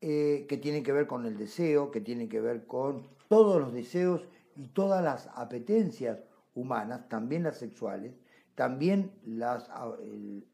[0.00, 3.72] eh, que tienen que ver con el deseo, que tienen que ver con todos los
[3.72, 6.20] deseos y todas las apetencias
[6.54, 8.14] humanas, también las sexuales,
[8.54, 9.68] también las,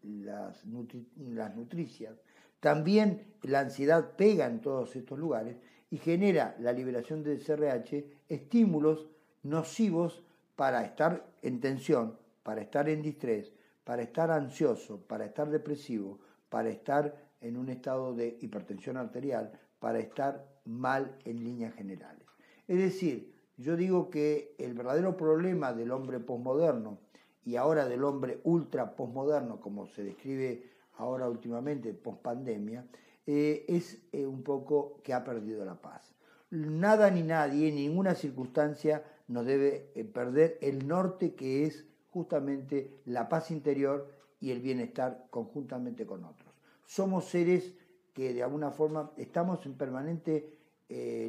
[0.02, 2.14] las, nutricias,
[2.60, 5.56] también la ansiedad pega en todos estos lugares
[5.90, 9.08] y genera la liberación del CRH estímulos
[9.42, 10.22] nocivos
[10.56, 13.52] para estar en tensión, para estar en distrés,
[13.84, 19.98] para estar ansioso, para estar depresivo, para estar en un estado de hipertensión arterial, para
[19.98, 22.26] estar mal en líneas generales.
[22.68, 26.98] Es decir, yo digo que el verdadero problema del hombre posmoderno
[27.44, 32.86] y ahora del hombre ultra posmoderno, como se describe ahora últimamente, pospandemia,
[33.26, 36.14] eh, es eh, un poco que ha perdido la paz.
[36.50, 43.00] Nada ni nadie, en ninguna circunstancia nos debe eh, perder el norte que es justamente
[43.06, 44.08] la paz interior
[44.40, 46.52] y el bienestar conjuntamente con otros.
[46.84, 47.74] Somos seres
[48.12, 50.58] que de alguna forma estamos en permanente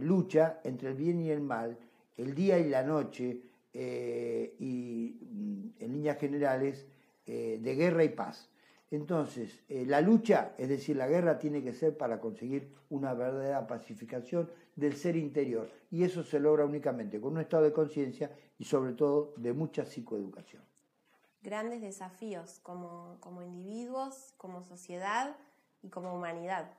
[0.01, 1.77] lucha entre el bien y el mal,
[2.17, 3.41] el día y la noche,
[3.75, 6.85] eh, y mm, en líneas generales
[7.25, 8.49] eh, de guerra y paz.
[8.91, 13.65] Entonces, eh, la lucha, es decir, la guerra tiene que ser para conseguir una verdadera
[13.65, 15.67] pacificación del ser interior.
[15.89, 19.85] Y eso se logra únicamente con un estado de conciencia y sobre todo de mucha
[19.85, 20.61] psicoeducación.
[21.43, 25.35] Grandes desafíos como, como individuos, como sociedad
[25.81, 26.71] y como humanidad.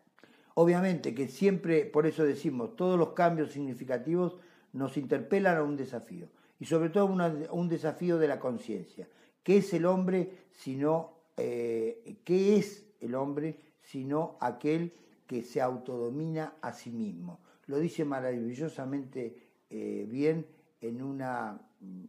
[0.55, 4.39] Obviamente que siempre, por eso decimos, todos los cambios significativos
[4.73, 9.09] nos interpelan a un desafío y sobre todo un desafío de la conciencia.
[9.43, 14.95] ¿Qué es el hombre sino eh, qué es el hombre sino aquel
[15.27, 17.41] que se autodomina a sí mismo?
[17.67, 19.37] Lo dice maravillosamente
[19.69, 20.47] eh, bien
[20.81, 21.61] en, una,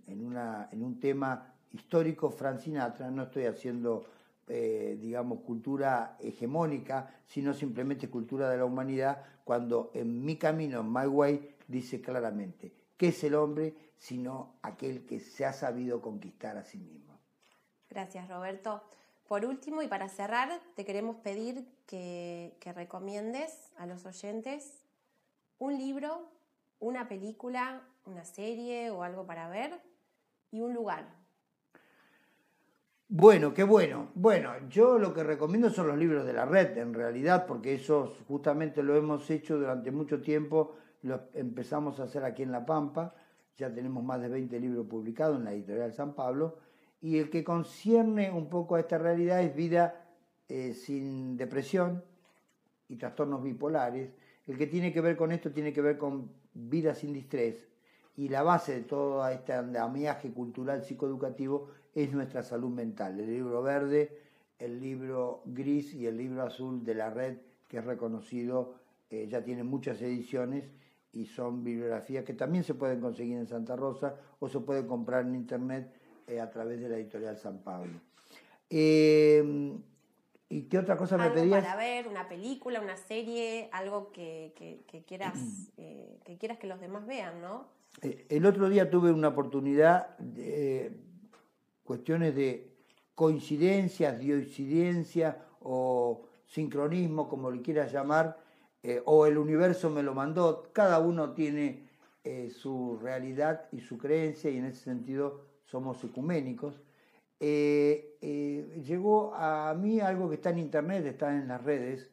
[0.08, 4.06] en, una, en un tema histórico Frank Sinatra, no estoy haciendo
[4.48, 10.92] eh, digamos, cultura hegemónica, sino simplemente cultura de la humanidad, cuando en mi camino, en
[10.92, 13.76] My Way, dice claramente, ¿qué es el hombre?
[13.98, 17.18] sino aquel que se ha sabido conquistar a sí mismo.
[17.90, 18.84] Gracias, Roberto.
[19.28, 24.86] Por último, y para cerrar, te queremos pedir que, recomiendes a los oyentes
[25.58, 26.30] un libro,
[26.80, 29.82] una película, una serie o algo para ver
[30.52, 31.25] y un lugar.
[33.08, 34.10] Bueno, qué bueno.
[34.16, 38.18] Bueno, yo lo que recomiendo son los libros de la red, en realidad, porque esos
[38.28, 43.14] justamente lo hemos hecho durante mucho tiempo, lo empezamos a hacer aquí en La Pampa
[43.58, 46.58] ya tenemos más de 20 libros publicados en la editorial San Pablo,
[47.02, 50.08] y el que concierne un poco a esta realidad es Vida
[50.48, 52.04] eh, sin depresión
[52.88, 54.12] y trastornos bipolares.
[54.48, 57.68] El que tiene que ver con esto tiene que ver con Vida sin distrés,
[58.18, 63.20] y la base de todo este andamiaje cultural psicoeducativo es nuestra salud mental.
[63.20, 64.26] El libro verde
[64.60, 67.38] el libro gris y el libro azul de la red,
[67.68, 68.76] que es reconocido,
[69.10, 70.64] eh, ya tiene muchas ediciones
[71.12, 75.26] y son bibliografías que también se pueden conseguir en Santa Rosa o se pueden comprar
[75.26, 75.94] en internet
[76.28, 78.00] eh, a través de la editorial San Pablo.
[78.70, 79.74] Eh,
[80.48, 81.64] ¿Y qué otra cosa me pedías?
[81.64, 84.54] para ver, una película, una serie, algo que,
[85.08, 85.34] quieras,
[85.76, 87.74] que quieras que los demás vean, ¿no?
[88.02, 90.92] el otro día tuve una oportunidad de
[91.86, 92.76] cuestiones de
[93.14, 98.38] coincidencias, dioincidencia o sincronismo, como le quieras llamar,
[98.84, 101.88] eh, o el universo me lo mandó, cada uno tiene
[102.24, 106.82] eh, su realidad y su creencia y en ese sentido somos ecuménicos.
[107.40, 108.18] Eh,
[108.86, 112.12] llegó a mí algo que está en internet, está en las redes,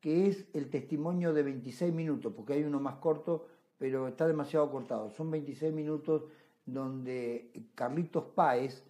[0.00, 3.46] que es el testimonio de 26 minutos, porque hay uno más corto,
[3.78, 5.10] pero está demasiado cortado.
[5.10, 6.24] Son 26 minutos
[6.66, 8.84] donde Carlitos Páez,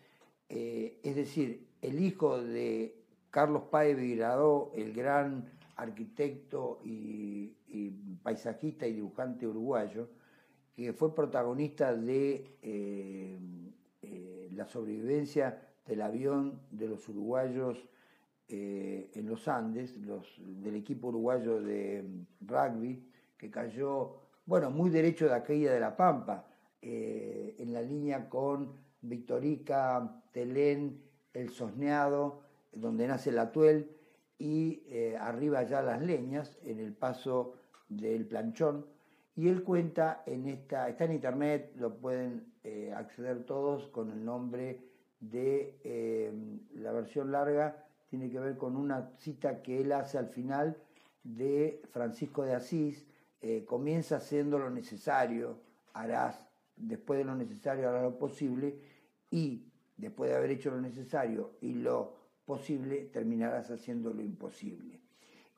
[0.55, 7.53] es decir, el hijo de Carlos Páez Vigradó, el gran arquitecto y,
[8.23, 10.09] paisajista y dibujante uruguayo,
[10.75, 13.39] que fue protagonista de eh,
[14.03, 17.79] eh, la sobrevivencia del avión de los uruguayos
[18.49, 22.05] eh, en los Andes, los, del equipo uruguayo de
[22.41, 26.47] rugby, que cayó, bueno, muy derecho de aquella de La Pampa,
[26.81, 31.03] en la línea con Victorica, Telén,
[31.33, 32.41] El Sosneado,
[32.73, 33.91] donde nace el Atuel,
[34.39, 37.55] y eh, arriba ya las leñas, en el paso
[37.89, 38.87] del planchón.
[39.37, 44.25] Y él cuenta en esta, está en internet, lo pueden eh, acceder todos con el
[44.25, 44.81] nombre
[45.21, 46.33] de eh,
[46.75, 50.77] la versión larga, tiene que ver con una cita que él hace al final
[51.23, 53.07] de Francisco de Asís,
[53.67, 55.59] comienza haciendo lo necesario,
[55.93, 58.79] harás, después de lo necesario harás lo posible,
[59.35, 59.67] y
[59.97, 62.15] después de haber hecho lo necesario y lo
[62.45, 65.01] posible, terminarás haciendo lo imposible.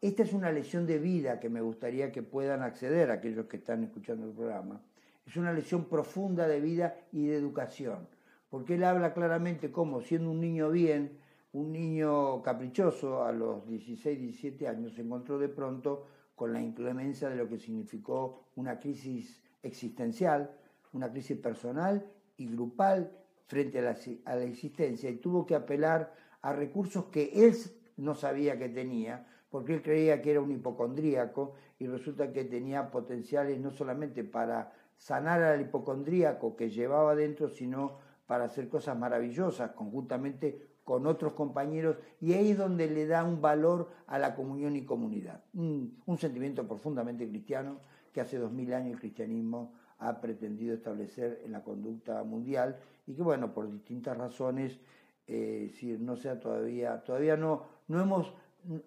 [0.00, 3.84] Esta es una lección de vida que me gustaría que puedan acceder aquellos que están
[3.84, 4.80] escuchando el programa.
[5.26, 8.08] Es una lección profunda de vida y de educación,
[8.48, 11.18] porque él habla claramente cómo, siendo un niño bien,
[11.52, 17.28] un niño caprichoso a los 16, 17 años, se encontró de pronto con la inclemencia
[17.28, 20.50] de lo que significó una crisis existencial,
[20.94, 23.12] una crisis personal y grupal
[23.46, 27.54] frente a la, a la existencia y tuvo que apelar a recursos que él
[27.96, 32.90] no sabía que tenía, porque él creía que era un hipocondríaco y resulta que tenía
[32.90, 39.72] potenciales no solamente para sanar al hipocondríaco que llevaba dentro, sino para hacer cosas maravillosas
[39.72, 44.76] conjuntamente con otros compañeros y ahí es donde le da un valor a la comunión
[44.76, 45.42] y comunidad.
[45.54, 47.80] Un, un sentimiento profundamente cristiano
[48.12, 53.14] que hace dos mil años el cristianismo ha pretendido establecer en la conducta mundial y
[53.14, 54.80] que bueno, por distintas razones
[55.28, 58.32] eh, si no sea todavía, todavía no, no hemos,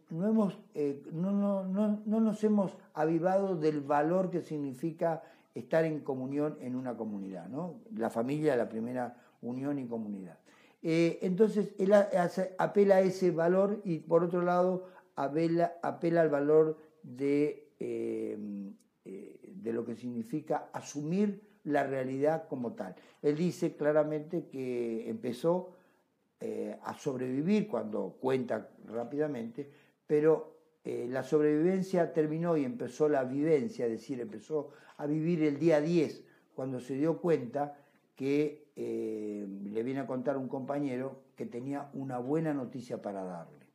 [0.09, 5.21] no, hemos eh, no, no, no, no, nos hemos avivado del valor que significa
[5.53, 7.81] estar en comunión en una comunidad, ¿no?
[7.93, 10.39] La familia, la primera unión y comunidad.
[10.81, 14.85] Eh, entonces, él apela a ese valor y por otro lado
[15.17, 22.95] apela, apela al valor de, de lo que significa asumir la realidad como tal.
[23.21, 25.71] Él dice claramente que empezó
[26.39, 29.69] eh, a sobrevivir cuando cuenta rápidamente,
[30.07, 35.59] pero eh, la sobrevivencia terminó y empezó la vivencia, es decir, empezó a vivir el
[35.59, 36.23] día 10
[36.55, 37.77] cuando se dio cuenta
[38.15, 43.67] que eh, le viene a contar un compañero que tenía una buena noticia para darle.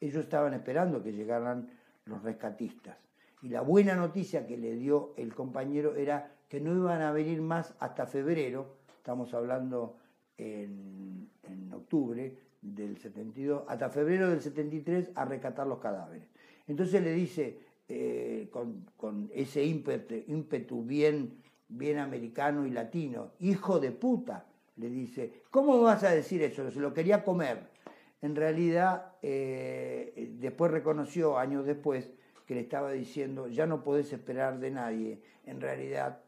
[0.00, 1.70] Ellos estaban esperando que llegaran
[2.04, 2.96] los rescatistas.
[3.42, 7.40] Y la buena noticia que le dio el compañero era que no iban a venir
[7.42, 9.96] más hasta febrero, estamos hablando
[10.38, 11.28] en,
[11.72, 16.28] octubre del 72, hasta febrero del 73 a rescatar los cadáveres.
[16.66, 24.88] Entonces le dice, eh, con, ese ímpetu, bien, americano y latino, hijo de puta, le
[24.88, 26.70] dice, ¿cómo vas a decir eso?
[26.70, 27.68] Se lo quería comer.
[28.22, 32.10] En realidad, eh, después reconoció, años después,
[32.46, 36.20] que le estaba diciendo, ya no podés esperar de nadie, en realidad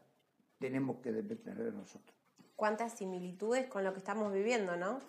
[0.59, 2.19] tenemos que depender de nosotros
[2.59, 4.99] cuántas similitudes con lo que estamos viviendo, ¿no?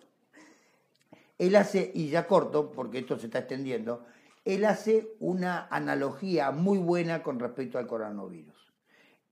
[1.36, 4.04] Él hace, y ya corto, porque esto se está extendiendo,
[4.44, 8.54] él hace una analogía muy buena con respecto al coronavirus.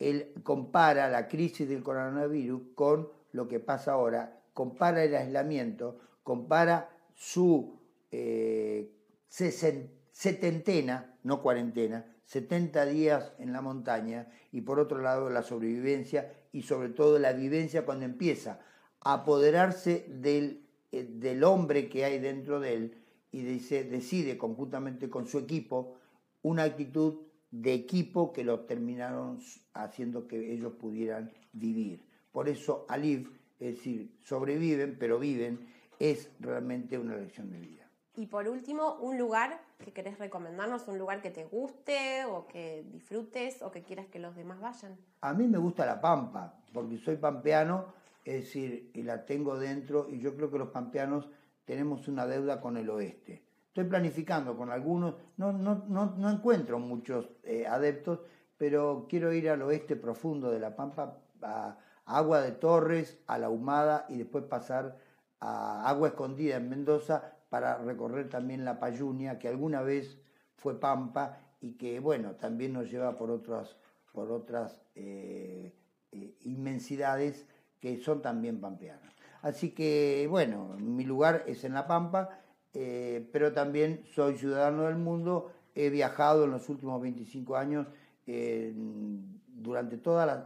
[0.01, 6.91] Él compara la crisis del coronavirus con lo que pasa ahora, compara el aislamiento, compara
[7.15, 7.79] su
[8.11, 8.91] eh,
[9.29, 16.63] setentena, no cuarentena, 70 días en la montaña y por otro lado la sobrevivencia y
[16.63, 18.61] sobre todo la vivencia cuando empieza
[19.01, 22.95] a apoderarse del, eh, del hombre que hay dentro de él
[23.33, 25.97] y dice, decide conjuntamente con su equipo
[26.43, 29.39] una actitud de equipo que lo terminaron
[29.73, 32.05] haciendo que ellos pudieran vivir.
[32.31, 35.67] Por eso Alif, es decir, sobreviven, pero viven,
[35.99, 37.78] es realmente una lección de vida.
[38.19, 42.85] Y por último, un lugar que querés recomendarnos, un lugar que te guste o que
[42.91, 44.99] disfrutes o que quieras que los demás vayan.
[45.21, 47.85] A mí me gusta la Pampa, porque soy pampeano,
[48.25, 51.29] es decir, y la tengo dentro, y yo creo que los pampeanos
[51.65, 53.45] tenemos una deuda con el oeste.
[53.69, 58.19] Estoy planificando con algunos, no, no, no, no encuentro muchos eh, adeptos,
[58.57, 63.49] pero quiero ir al oeste profundo de la Pampa, a Agua de Torres, a La
[63.49, 64.99] Humada y después pasar
[65.39, 70.19] a Agua Escondida en Mendoza para recorrer también la Payunia, que alguna vez
[70.57, 73.77] fue Pampa y que, bueno, también nos lleva por otras,
[74.13, 75.75] por otras eh,
[76.13, 77.47] eh, inmensidades
[77.81, 79.15] que son también pampeanas.
[79.43, 82.41] Así que, bueno, mi lugar es en La Pampa,
[82.75, 87.87] eh, pero también soy ciudadano del mundo, he viajado en los últimos 25 años
[88.27, 89.97] durante,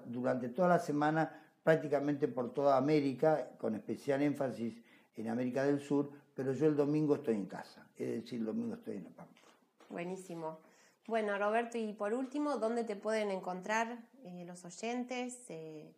[0.06, 4.80] durante toda la semana prácticamente por toda América, con especial énfasis
[5.16, 8.74] en América del Sur, pero yo el domingo estoy en casa, es decir, el domingo
[8.74, 9.40] estoy en La Pampa.
[9.88, 10.60] Buenísimo.
[11.06, 15.46] Bueno, Roberto, y por último, ¿dónde te pueden encontrar eh, los oyentes?
[15.48, 15.94] Eh,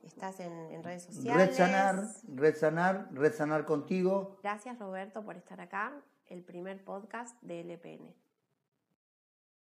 [0.00, 1.48] ¿Estás en, redes sociales?
[1.48, 4.38] Red Sanar, Red Sanar, Red Sanar contigo.
[4.42, 5.92] Gracias, Roberto, por estar acá,
[6.26, 8.14] el primer podcast de LPN.